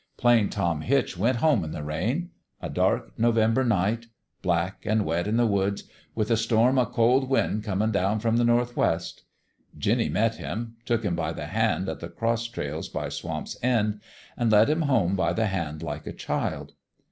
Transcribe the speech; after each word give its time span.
Plain 0.17 0.49
Tom 0.49 0.81
Hitch 0.81 1.15
went 1.15 1.37
home 1.45 1.63
in 1.63 1.73
the 1.73 1.83
rain. 1.83 2.31
A 2.59 2.71
dark 2.71 3.11
November 3.19 3.63
night 3.63 4.07
black 4.41 4.81
an' 4.83 5.05
wet 5.05 5.27
in 5.27 5.37
the 5.37 5.45
woods 5.45 5.83
with 6.15 6.31
a 6.31 6.37
storm 6.37 6.79
o' 6.79 6.87
cold 6.87 7.29
wind 7.29 7.63
comin' 7.63 7.91
down 7.91 8.19
from 8.19 8.37
the 8.37 8.43
nor'west. 8.43 9.25
Jinny 9.77 10.09
met 10.09 10.37
him 10.37 10.77
took 10.85 11.03
him 11.05 11.15
by 11.15 11.33
the 11.33 11.45
hand 11.45 11.87
at 11.87 11.99
the 11.99 12.09
cross 12.09 12.47
trails 12.47 12.89
by 12.89 13.09
Swamp's 13.09 13.57
End 13.61 14.01
an' 14.35 14.49
led 14.49 14.71
him 14.71 14.81
home 14.81 15.15
by 15.15 15.33
the 15.33 15.45
hand 15.45 15.83
like 15.83 16.07
a 16.07 16.13
child. 16.13 16.73